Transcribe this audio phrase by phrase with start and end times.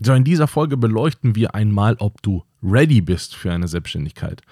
[0.00, 4.42] So, in dieser Folge beleuchten wir einmal, ob du ready bist für eine Selbstständigkeit,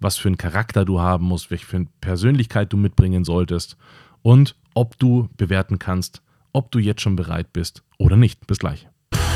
[0.00, 3.76] was für einen Charakter du haben musst, welche für eine Persönlichkeit du mitbringen solltest
[4.22, 6.22] und ob du bewerten kannst,
[6.54, 8.46] ob du jetzt schon bereit bist oder nicht.
[8.46, 8.88] Bis gleich.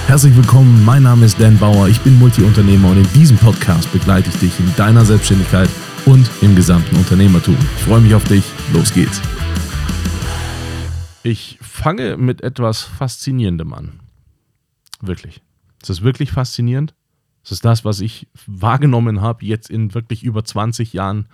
[0.06, 4.30] Herzlich willkommen, mein Name ist Dan Bauer, ich bin Multiunternehmer und in diesem Podcast begleite
[4.30, 5.68] ich dich in deiner Selbstständigkeit
[6.06, 7.56] und im gesamten Unternehmertum.
[7.76, 9.20] Ich freue mich auf dich, los geht's.
[11.22, 14.00] Ich fange mit etwas Faszinierendem an.
[15.02, 15.42] Wirklich.
[15.82, 16.94] Es ist wirklich faszinierend.
[17.42, 21.28] Es ist das, was ich wahrgenommen habe, jetzt in wirklich über 20 Jahren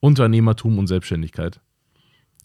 [0.00, 1.60] Unternehmertum und Selbstständigkeit.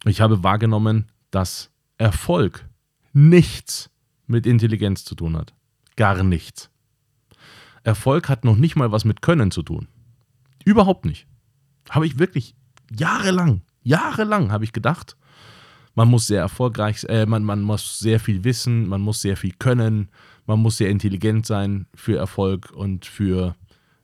[0.06, 2.68] Ich habe wahrgenommen, dass Erfolg
[3.14, 3.90] nichts
[4.28, 5.54] mit Intelligenz zu tun hat.
[5.98, 6.70] Gar nichts.
[7.84, 9.88] Erfolg hat noch nicht mal was mit Können zu tun.
[10.64, 11.28] Überhaupt nicht.
[11.90, 12.56] Habe ich wirklich
[12.96, 15.18] jahrelang, jahrelang habe ich gedacht,
[15.96, 19.54] man muss sehr erfolgreich, äh, man, man muss sehr viel wissen, man muss sehr viel
[19.58, 20.10] können,
[20.46, 23.56] man muss sehr intelligent sein für Erfolg und für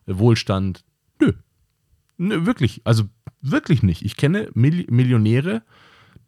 [0.05, 0.83] Wohlstand.
[1.19, 1.33] Nö.
[2.17, 2.81] Nö, wirklich.
[2.83, 3.05] Also
[3.41, 4.03] wirklich nicht.
[4.03, 5.63] Ich kenne Mil Millionäre,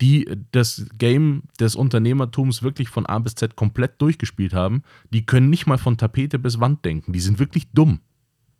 [0.01, 4.83] die das Game des Unternehmertums wirklich von A bis Z komplett durchgespielt haben.
[5.11, 7.13] Die können nicht mal von Tapete bis Wand denken.
[7.13, 7.99] Die sind wirklich dumm.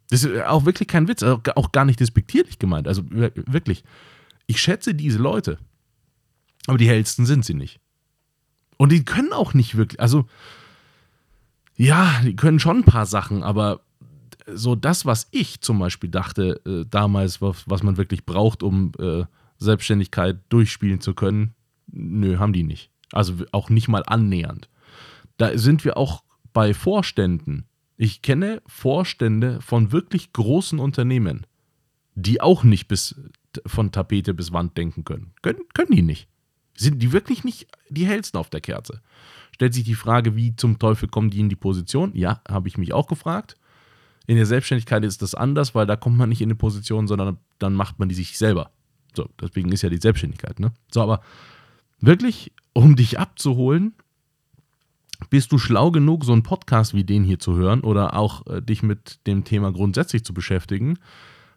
[0.10, 2.88] Das ist auch wirklich kein Witz, auch gar nicht despektierlich gemeint.
[2.88, 3.84] Also wirklich.
[4.48, 5.60] Ich schätze diese Leute.
[6.68, 7.80] Aber die hellsten sind sie nicht.
[8.78, 10.26] Und die können auch nicht wirklich, also
[11.80, 13.80] ja, die können schon ein paar Sachen, aber
[14.46, 18.92] so das, was ich zum Beispiel dachte äh, damals, was, was, man wirklich braucht, um
[19.00, 19.24] äh,
[19.60, 21.56] Selbstständigkeit durchspielen zu können,
[21.88, 22.92] nö, haben die nicht.
[23.14, 24.70] Also auch nicht mal annähernd.
[25.38, 27.64] Da sind wir auch bei Vorständen.
[27.96, 31.48] Ich kenne Vorstände von wirklich großen Unternehmen,
[32.14, 33.16] die auch nicht bis
[33.66, 35.32] von Tapete bis Wand denken können.
[35.42, 36.28] Können, können die nicht.
[36.80, 39.02] Sind die wirklich nicht die hellsten auf der Kerze?
[39.52, 42.12] Stellt sich die Frage, wie zum Teufel kommen die in die Position?
[42.16, 43.56] Ja, habe ich mich auch gefragt.
[44.28, 47.38] In der Selbstständigkeit ist das anders, weil da kommt man nicht in eine Position, sondern
[47.58, 48.72] dann macht man die sich selber.
[49.14, 50.72] So, deswegen ist ja die Selbstständigkeit, ne?
[50.90, 51.22] So, aber
[52.00, 53.94] wirklich, um dich abzuholen,
[55.30, 58.62] bist du schlau genug, so einen Podcast wie den hier zu hören oder auch äh,
[58.62, 60.98] dich mit dem Thema grundsätzlich zu beschäftigen,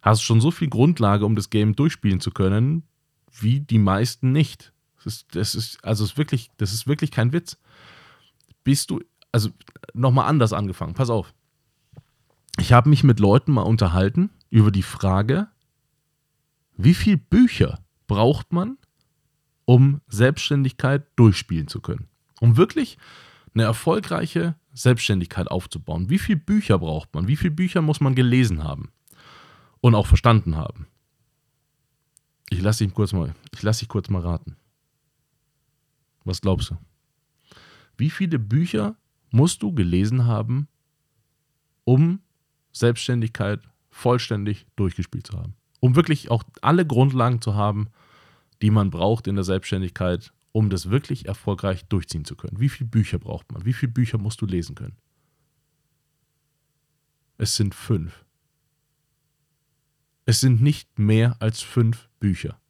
[0.01, 2.83] hast schon so viel Grundlage, um das Game durchspielen zu können,
[3.39, 4.72] wie die meisten nicht.
[5.05, 7.57] Das ist, das ist, also ist wirklich, das ist wirklich kein Witz.
[8.65, 9.01] Bist du,
[9.33, 9.51] also
[9.95, 11.35] nochmal anders angefangen, pass auf.
[12.59, 15.49] Ich habe mich mit Leuten mal unterhalten über die Frage,
[16.77, 18.77] wie viele Bücher braucht man,
[19.65, 22.09] um Selbstständigkeit durchspielen zu können?
[22.41, 22.99] Um wirklich
[23.55, 26.09] eine erfolgreiche Selbstständigkeit aufzubauen.
[26.09, 27.29] Wie viele Bücher braucht man?
[27.29, 28.91] Wie viele Bücher muss man gelesen haben
[29.81, 30.87] und auch verstanden haben?
[32.51, 33.13] Ich lasse dich kurz
[33.55, 34.57] ich lasse dich kurz mal raten.
[36.25, 36.77] Was glaubst du?
[37.97, 38.97] Wie viele Bücher
[39.31, 40.69] musst du gelesen haben,
[41.85, 42.21] um
[42.73, 43.61] Selbstständigkeit
[43.91, 45.55] vollständig durchgespielt zu haben?
[45.81, 47.89] Um wirklich auch alle Grundlagen zu haben,
[48.63, 52.61] die man braucht in der Selbstständigkeit, um das wirklich erfolgreich durchziehen zu können.
[52.61, 53.65] Wie viele Bücher braucht man?
[53.65, 54.97] Wie viele Bücher musst du lesen können?
[57.39, 58.25] Es sind fünf.
[60.25, 62.61] Es sind nicht mehr als fünf Bücher.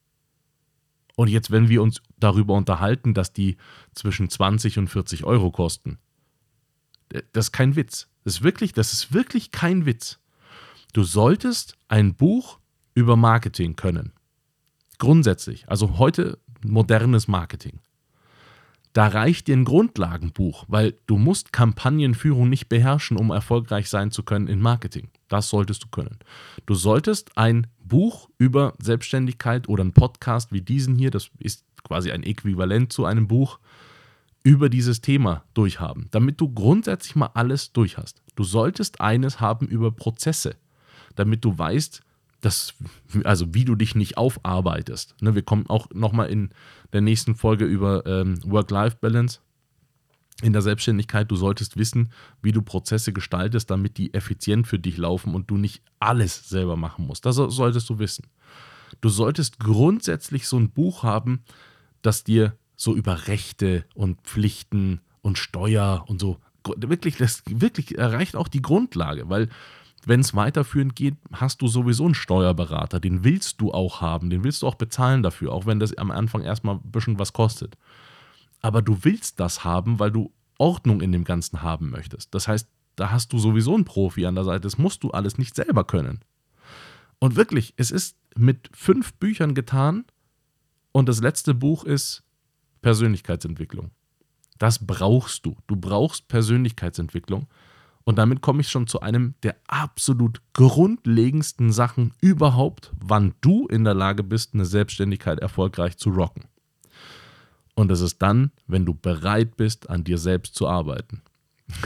[1.17, 3.57] Und jetzt, wenn wir uns darüber unterhalten, dass die
[3.95, 5.99] zwischen 20 und 40 Euro kosten,
[7.33, 8.09] das ist kein Witz.
[8.25, 10.19] Das ist wirklich, das ist wirklich kein Witz.
[10.93, 12.59] Du solltest ein Buch
[12.95, 14.13] über Marketing können.
[14.99, 15.69] Grundsätzlich.
[15.69, 17.81] Also heute modernes Marketing.
[18.93, 24.23] Da reicht dir ein Grundlagenbuch, weil du musst Kampagnenführung nicht beherrschen, um erfolgreich sein zu
[24.23, 25.09] können in Marketing.
[25.29, 26.19] Das solltest du können.
[26.67, 32.13] Du solltest ein Buch über Selbstständigkeit oder ein Podcast wie diesen hier, das ist quasi
[32.13, 33.59] ein Äquivalent zu einem Buch,
[34.45, 38.23] über dieses Thema durchhaben, damit du grundsätzlich mal alles durch hast.
[38.35, 40.57] Du solltest eines haben über Prozesse,
[41.15, 42.03] damit du weißt,
[42.43, 42.75] dass,
[43.25, 45.15] also wie du dich nicht aufarbeitest.
[45.23, 46.51] Ne, wir kommen auch nochmal in
[46.93, 49.41] der nächsten Folge über ähm, Work-Life-Balance
[50.43, 51.31] in der Selbstständigkeit.
[51.31, 55.57] Du solltest wissen, wie du Prozesse gestaltest, damit die effizient für dich laufen und du
[55.57, 57.25] nicht alles selber machen musst.
[57.25, 58.27] Das solltest du wissen.
[59.01, 61.45] Du solltest grundsätzlich so ein Buch haben,
[62.03, 66.41] das dir so über Rechte und Pflichten und Steuer und so
[66.77, 69.49] wirklich, das wirklich erreicht auch die Grundlage, weil
[70.05, 74.43] wenn es weiterführend geht, hast du sowieso einen Steuerberater, den willst du auch haben, den
[74.43, 77.77] willst du auch bezahlen dafür, auch wenn das am Anfang erstmal ein bisschen was kostet.
[78.61, 82.35] Aber du willst das haben, weil du Ordnung in dem Ganzen haben möchtest.
[82.35, 85.39] Das heißt, da hast du sowieso einen Profi an der Seite, das musst du alles
[85.39, 86.21] nicht selber können.
[87.19, 90.05] Und wirklich, es ist mit fünf Büchern getan
[90.91, 92.25] und das letzte Buch ist
[92.83, 93.93] Persönlichkeitsentwicklung.
[94.59, 95.57] Das brauchst du.
[95.67, 97.47] Du brauchst Persönlichkeitsentwicklung
[98.05, 103.85] Und damit komme ich schon zu einem der absolut grundlegendsten Sachen überhaupt, wann du in
[103.85, 106.45] der Lage bist, eine Selbstständigkeit erfolgreich zu rocken.
[107.75, 111.23] Und das ist dann, wenn du bereit bist, an dir selbst zu arbeiten.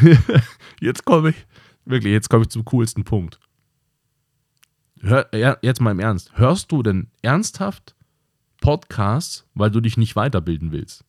[0.80, 1.46] jetzt komme ich,
[1.84, 3.38] wirklich, jetzt komme ich zum coolsten Punkt.
[5.00, 5.28] Hör,
[5.62, 6.36] jetzt mal im Ernst.
[6.36, 7.94] Hörst du denn ernsthaft
[8.60, 11.04] Podcasts, weil du dich nicht weiterbilden willst?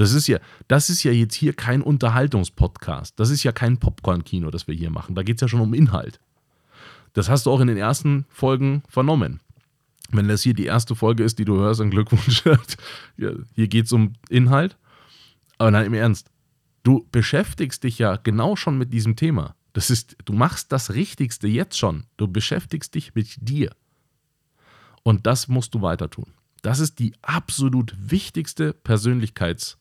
[0.00, 3.20] Das ist ja, das ist ja jetzt hier kein Unterhaltungspodcast.
[3.20, 5.14] Das ist ja kein Popcorn-Kino, das wir hier machen.
[5.14, 6.20] Da geht es ja schon um Inhalt.
[7.12, 9.40] Das hast du auch in den ersten Folgen vernommen.
[10.10, 12.42] Wenn das hier die erste Folge ist, die du hörst, dann Glückwunsch.
[13.54, 14.78] hier geht es um Inhalt.
[15.58, 16.30] Aber nein, im Ernst.
[16.82, 19.54] Du beschäftigst dich ja genau schon mit diesem Thema.
[19.74, 22.06] Das ist, du machst das Richtigste jetzt schon.
[22.16, 23.70] Du beschäftigst dich mit dir.
[25.02, 26.32] Und das musst du weiter tun.
[26.62, 29.76] Das ist die absolut wichtigste Persönlichkeits-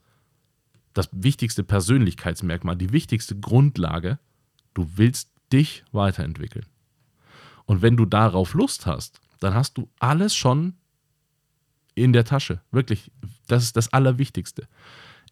[0.94, 4.20] das wichtigste Persönlichkeitsmerkmal, die wichtigste Grundlage,
[4.74, 6.66] du willst dich weiterentwickeln.
[7.66, 10.74] Und wenn du darauf Lust hast, dann hast du alles schon
[11.96, 12.62] in der Tasche.
[12.72, 13.12] Wirklich,
[13.48, 14.68] das ist das Allerwichtigste.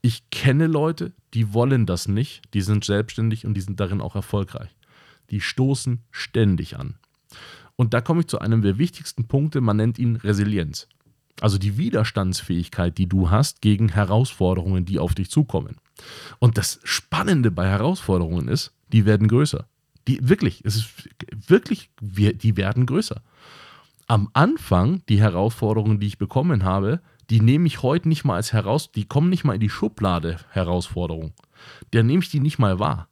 [0.01, 4.15] Ich kenne Leute, die wollen das nicht, die sind selbstständig und die sind darin auch
[4.15, 4.75] erfolgreich.
[5.29, 6.95] Die stoßen ständig an.
[7.75, 10.87] Und da komme ich zu einem der wichtigsten Punkte, man nennt ihn Resilienz.
[11.41, 15.77] Also die Widerstandsfähigkeit, die du hast gegen Herausforderungen, die auf dich zukommen.
[16.39, 19.67] Und das Spannende bei Herausforderungen ist, die werden größer.
[20.07, 20.89] Die wirklich, es ist
[21.47, 23.21] wirklich, die werden größer.
[24.07, 28.53] Am Anfang, die Herausforderungen, die ich bekommen habe, die nehme ich heute nicht mal als
[28.53, 31.33] heraus, die kommen nicht mal in die Schublade Herausforderung.
[31.91, 33.09] Da nehme ich die nicht mal wahr.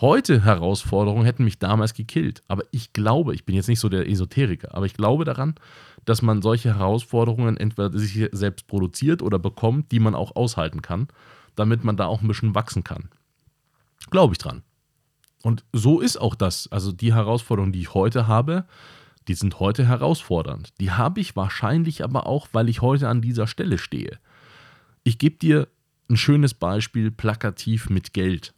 [0.00, 2.44] Heute Herausforderungen hätten mich damals gekillt.
[2.46, 5.56] Aber ich glaube, ich bin jetzt nicht so der Esoteriker, aber ich glaube daran,
[6.04, 11.08] dass man solche Herausforderungen entweder sich selbst produziert oder bekommt, die man auch aushalten kann,
[11.56, 13.08] damit man da auch ein bisschen wachsen kann.
[14.10, 14.62] Glaube ich dran.
[15.42, 16.70] Und so ist auch das.
[16.70, 18.66] Also die Herausforderungen, die ich heute habe,
[19.26, 20.72] die sind heute herausfordernd.
[20.80, 24.18] Die habe ich wahrscheinlich aber auch, weil ich heute an dieser Stelle stehe.
[25.02, 25.68] Ich gebe dir
[26.08, 28.54] ein schönes Beispiel plakativ mit Geld.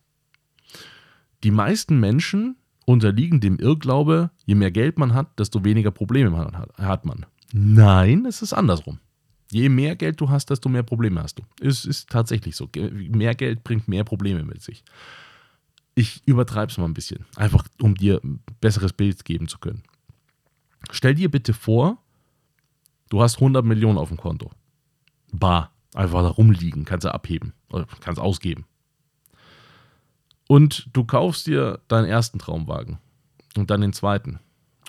[1.43, 2.57] Die meisten Menschen
[2.87, 6.37] unterliegen dem Irrglaube, je mehr Geld man hat, desto weniger Probleme
[6.77, 7.27] hat man.
[7.53, 8.99] Nein, es ist andersrum.
[9.51, 11.43] Je mehr Geld du hast, desto mehr Probleme hast du.
[11.61, 12.69] Es ist tatsächlich so.
[12.75, 14.85] Mehr Geld bringt mehr Probleme mit sich.
[15.95, 19.83] Ich übertreibe es mal ein bisschen, einfach um dir ein besseres Bild geben zu können.
[20.93, 21.99] Stell dir bitte vor,
[23.09, 24.51] du hast 100 Millionen auf dem Konto.
[25.33, 28.65] Bar, einfach da rumliegen, kannst du abheben oder kannst ausgeben.
[30.51, 32.99] Und du kaufst dir deinen ersten Traumwagen
[33.57, 34.41] und dann den zweiten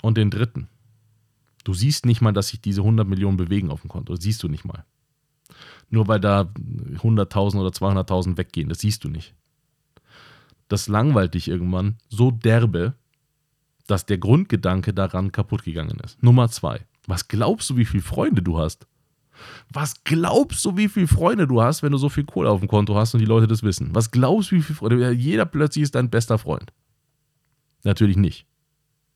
[0.02, 0.68] und den dritten
[1.64, 4.14] Du siehst nicht mal, dass sich diese 100 Millionen bewegen auf dem Konto.
[4.14, 4.86] Das siehst du nicht mal.
[5.90, 9.36] Nur weil da 100.000 oder 200.000 weggehen, das siehst du nicht.
[10.70, 12.96] Das langweilt dich irgendwann so derbe,
[13.88, 16.22] dass der Grundgedanke daran kaputt gegangen ist.
[16.24, 16.86] Nummer zwei.
[17.08, 18.88] Was glaubst du, wie viele Freunde du hast?
[19.72, 22.68] Was glaubst du, wie viele Freunde du hast, wenn du so viel Kohle auf dem
[22.68, 23.90] Konto hast und die Leute das wissen?
[23.94, 25.12] Was glaubst du, wie viele Freunde?
[25.12, 26.72] Jeder plötzlich ist dein bester Freund.
[27.84, 28.46] Natürlich nicht.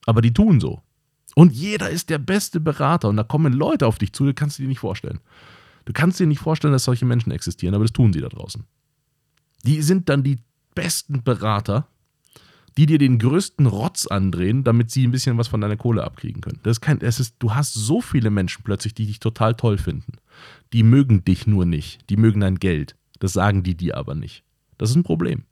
[0.05, 0.81] Aber die tun so.
[1.35, 4.57] Und jeder ist der beste Berater und da kommen Leute auf dich zu, das kannst
[4.57, 5.19] du dir nicht vorstellen.
[5.83, 8.63] Du kannst dir nicht vorstellen, dass solche Menschen existieren, aber das tun sie da draußen.
[9.65, 10.39] Die sind dann die
[10.73, 11.87] besten Berater,
[12.77, 16.41] die dir den größten Rotz andrehen, damit sie ein bisschen was von deiner Kohle abkriegen
[16.41, 16.59] können.
[16.63, 19.77] Das ist kein, es ist, du hast so viele Menschen plötzlich, die dich total toll
[19.77, 20.13] finden.
[20.73, 22.09] Die mögen dich nur nicht.
[22.09, 22.95] Die mögen dein Geld.
[23.19, 24.43] Das sagen die dir aber nicht.
[24.77, 25.43] Das ist ein Problem.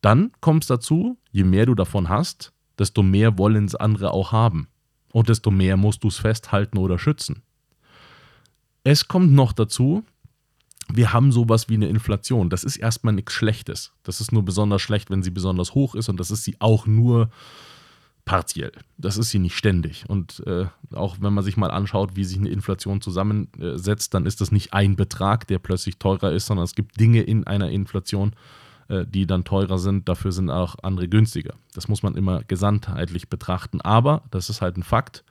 [0.00, 4.32] Dann kommt es dazu, je mehr du davon hast, desto mehr wollen es andere auch
[4.32, 4.68] haben
[5.12, 7.42] und desto mehr musst du es festhalten oder schützen.
[8.84, 10.04] Es kommt noch dazu,
[10.92, 12.50] wir haben sowas wie eine Inflation.
[12.50, 13.92] Das ist erstmal nichts Schlechtes.
[14.02, 16.86] Das ist nur besonders schlecht, wenn sie besonders hoch ist und das ist sie auch
[16.86, 17.30] nur
[18.24, 18.72] partiell.
[18.98, 20.04] Das ist sie nicht ständig.
[20.08, 24.40] Und äh, auch wenn man sich mal anschaut, wie sich eine Inflation zusammensetzt, dann ist
[24.40, 28.34] das nicht ein Betrag, der plötzlich teurer ist, sondern es gibt Dinge in einer Inflation,
[28.88, 31.54] äh, die dann teurer sind, dafür sind auch andere günstiger.
[31.72, 33.80] Das muss man immer gesamtheitlich betrachten.
[33.80, 35.24] Aber, das ist halt ein Fakt,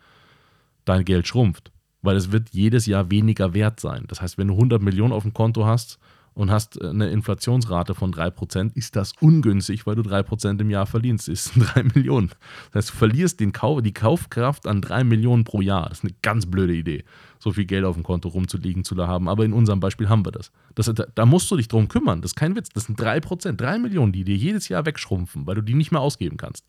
[0.86, 1.72] dein Geld schrumpft,
[2.02, 4.06] weil es wird jedes Jahr weniger wert sein.
[4.08, 6.00] Das heißt, wenn du 100 Millionen auf dem Konto hast
[6.38, 10.86] und hast äh, eine Inflationsrate von 3%, ist das ungünstig, weil du 3% im Jahr
[10.86, 11.28] verdienst.
[11.28, 12.30] Das sind 3 Millionen.
[12.72, 15.90] Das heißt, du verlierst den Kauf, die Kaufkraft an 3 Millionen pro Jahr.
[15.90, 17.04] Das ist eine ganz blöde Idee,
[17.40, 19.28] so viel Geld auf dem Konto rumzuliegen zu haben.
[19.28, 20.52] Aber in unserem Beispiel haben wir das.
[20.76, 22.22] das da, da, musst du dich drum kümmern.
[22.22, 22.70] Das ist kein Witz.
[22.70, 26.02] Das sind 3%, 3 Millionen, die dir jedes Jahr wegschrumpfen, weil du die nicht mehr
[26.02, 26.66] ausgeben kannst.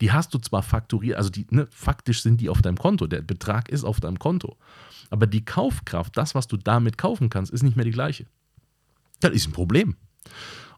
[0.00, 3.06] Die hast du zwar fakturiert, also die, ne, faktisch sind die auf deinem Konto.
[3.06, 4.56] Der Betrag ist auf deinem Konto.
[5.10, 8.24] Aber die Kaufkraft, das, was du damit kaufen kannst, ist nicht mehr die gleiche.
[9.20, 9.96] Das ist ein Problem.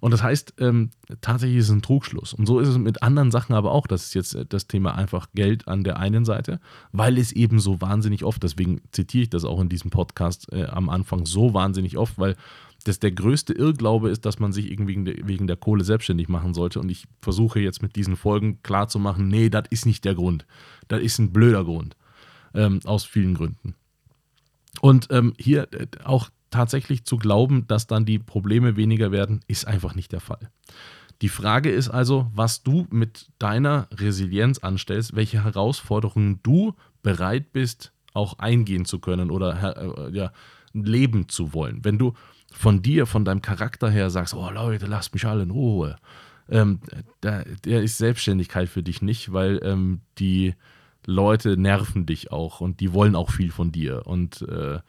[0.03, 2.35] Und das heißt, ähm, tatsächlich ist es ein Trugschluss.
[2.35, 3.87] Und so ist es mit anderen Sachen aber auch.
[3.87, 6.59] Das ist jetzt äh, das Thema einfach Geld an der einen Seite,
[6.91, 10.65] weil es eben so wahnsinnig oft, deswegen zitiere ich das auch in diesem Podcast äh,
[10.65, 12.35] am Anfang so wahnsinnig oft, weil
[12.83, 16.29] das der größte Irrglaube ist, dass man sich irgendwie wegen der, wegen der Kohle selbstständig
[16.29, 16.81] machen sollte.
[16.81, 20.47] Und ich versuche jetzt mit diesen Folgen klarzumachen, nee, das ist nicht der Grund.
[20.89, 21.97] Das ist ein blöder Grund.
[22.55, 23.77] Ähm, aus vielen Gründen.
[24.81, 29.67] Und ähm, hier äh, auch tatsächlich zu glauben, dass dann die Probleme weniger werden, ist
[29.67, 30.51] einfach nicht der Fall.
[31.21, 37.93] Die Frage ist also, was du mit deiner Resilienz anstellst, welche Herausforderungen du bereit bist,
[38.13, 40.33] auch eingehen zu können oder äh, ja,
[40.73, 41.85] leben zu wollen.
[41.85, 42.15] Wenn du
[42.53, 45.97] von dir, von deinem Charakter her sagst, oh Leute, lasst mich alle in Ruhe,
[46.49, 46.81] ähm,
[47.21, 50.55] da, der ist Selbstständigkeit für dich nicht, weil ähm, die
[51.07, 54.81] Leute nerven dich auch und die wollen auch viel von dir und äh,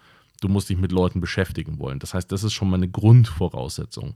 [0.44, 2.00] du musst dich mit Leuten beschäftigen wollen.
[2.00, 4.16] Das heißt, das ist schon mal eine Grundvoraussetzung.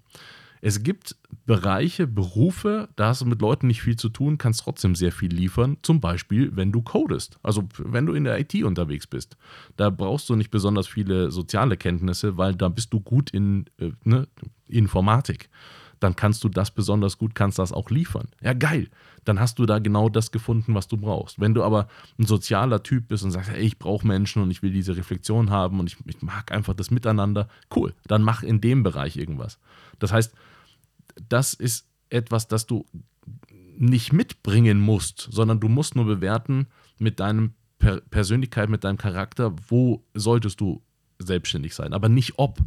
[0.62, 1.15] Es gibt
[1.46, 5.31] Bereiche, Berufe, da hast du mit Leuten nicht viel zu tun, kannst trotzdem sehr viel
[5.31, 5.77] liefern.
[5.84, 9.38] Zum Beispiel, wenn du codest, also wenn du in der IT unterwegs bist.
[9.75, 13.91] Da brauchst du nicht besonders viele soziale Kenntnisse, weil da bist du gut in äh,
[14.03, 14.27] ne,
[14.67, 15.50] Informatik
[16.00, 18.27] dann kannst du das besonders gut, kannst das auch liefern.
[18.42, 18.89] Ja, geil.
[19.25, 21.39] Dann hast du da genau das gefunden, was du brauchst.
[21.39, 21.88] Wenn du aber
[22.18, 25.50] ein sozialer Typ bist und sagst, hey, ich brauche Menschen und ich will diese Reflexion
[25.50, 29.60] haben und ich, ich mag einfach das Miteinander, cool, dann mach in dem Bereich irgendwas.
[30.00, 30.34] Das heißt,
[31.27, 32.86] das ist etwas, das du
[33.77, 36.68] nicht mitbringen musst, sondern du musst nur bewerten
[37.00, 40.82] mit deinem per Persönlichkeit, mit deinem Charakter, wo solltest du
[41.20, 42.60] selbstständig sein, aber nicht ob.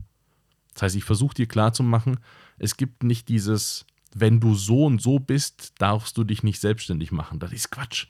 [0.74, 2.20] Das heißt, ich versuche dir klarzumachen,
[2.58, 7.12] es gibt nicht dieses, wenn du so und so bist, darfst du dich nicht selbstständig
[7.12, 7.38] machen.
[7.38, 8.06] Das ist Quatsch.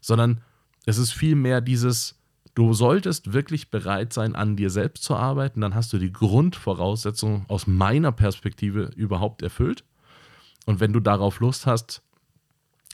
[0.00, 0.40] Sondern
[0.86, 2.18] es ist vielmehr dieses,
[2.54, 5.60] du solltest wirklich bereit sein, an dir selbst zu arbeiten.
[5.60, 9.84] Dann hast du die Grundvoraussetzungen aus meiner Perspektive überhaupt erfüllt.
[10.66, 12.02] Und wenn du darauf Lust hast,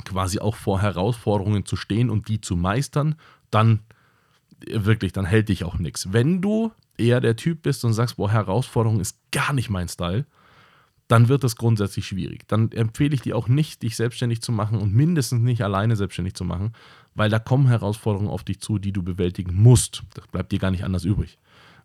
[0.04, 3.16] quasi auch vor Herausforderungen zu stehen und die zu meistern,
[3.50, 3.80] dann
[4.68, 6.12] wirklich, dann hält dich auch nichts.
[6.12, 10.26] Wenn du eher der Typ bist und sagst, boah, Herausforderung ist gar nicht mein Style,
[11.08, 12.46] dann wird es grundsätzlich schwierig.
[12.46, 16.34] Dann empfehle ich dir auch nicht, dich selbstständig zu machen und mindestens nicht alleine selbstständig
[16.34, 16.72] zu machen,
[17.14, 20.04] weil da kommen Herausforderungen auf dich zu, die du bewältigen musst.
[20.14, 21.38] Das bleibt dir gar nicht anders übrig.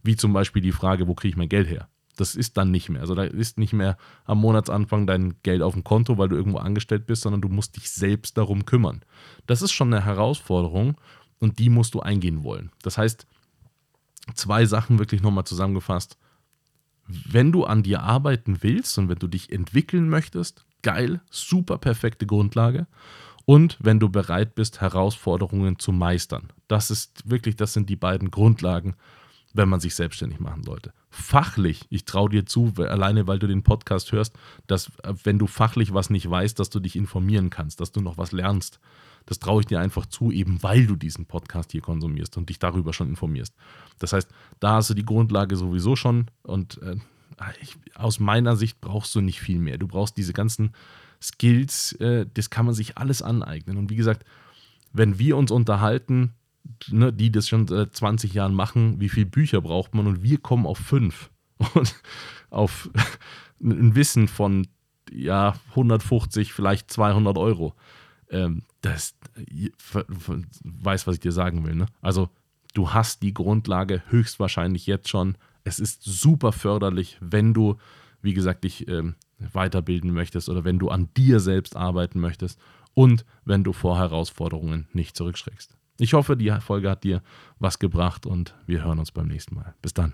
[0.03, 1.87] Wie zum Beispiel die Frage, wo kriege ich mein Geld her?
[2.17, 3.01] Das ist dann nicht mehr.
[3.01, 6.59] Also da ist nicht mehr am Monatsanfang dein Geld auf dem Konto, weil du irgendwo
[6.59, 9.01] angestellt bist, sondern du musst dich selbst darum kümmern.
[9.47, 10.97] Das ist schon eine Herausforderung
[11.45, 12.71] und die musst du eingehen wollen.
[12.81, 13.25] Das heißt,
[14.33, 16.17] zwei Sachen wirklich nochmal zusammengefasst
[17.07, 22.25] wenn du an dir arbeiten willst und wenn du dich entwickeln möchtest, geil, super perfekte
[22.25, 22.87] Grundlage.
[23.45, 26.51] Und wenn du bereit bist, Herausforderungen zu meistern.
[26.67, 28.95] Das ist wirklich, das sind die beiden Grundlagen,
[29.53, 30.93] wenn man sich selbstständig machen sollte.
[31.11, 34.35] Fachlich, ich traue dir zu, alleine weil du den Podcast hörst,
[34.65, 38.01] dass äh, wenn du fachlich was nicht weißt, dass du dich informieren kannst, dass du
[38.01, 38.79] noch was lernst.
[39.25, 42.59] Das traue ich dir einfach zu, eben weil du diesen Podcast hier konsumierst und dich
[42.59, 43.55] darüber schon informierst.
[43.99, 44.29] Das heißt,
[44.59, 46.95] da hast du die Grundlage sowieso schon und äh,
[47.61, 49.77] ich, aus meiner Sicht brauchst du nicht viel mehr.
[49.77, 50.73] Du brauchst diese ganzen
[51.21, 53.77] Skills, äh, das kann man sich alles aneignen.
[53.77, 54.25] Und wie gesagt,
[54.93, 56.33] wenn wir uns unterhalten,
[56.89, 60.37] ne, die das schon seit 20 Jahren machen, wie viele Bücher braucht man und wir
[60.37, 61.29] kommen auf fünf
[61.73, 61.95] und
[62.49, 62.89] auf
[63.61, 64.67] ein Wissen von
[65.11, 67.75] ja 150, vielleicht 200 Euro
[68.29, 69.15] ähm, das
[70.63, 71.75] weiß, was ich dir sagen will.
[71.75, 71.87] Ne?
[72.01, 72.29] Also
[72.73, 75.37] du hast die Grundlage höchstwahrscheinlich jetzt schon.
[75.63, 77.77] Es ist super förderlich, wenn du,
[78.21, 82.59] wie gesagt, dich ähm, weiterbilden möchtest oder wenn du an dir selbst arbeiten möchtest
[82.93, 85.75] und wenn du vor Herausforderungen nicht zurückschreckst.
[85.99, 87.21] Ich hoffe, die Folge hat dir
[87.59, 89.73] was gebracht und wir hören uns beim nächsten Mal.
[89.81, 90.13] Bis dann.